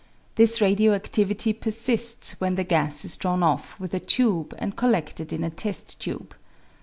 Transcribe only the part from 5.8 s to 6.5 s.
tube.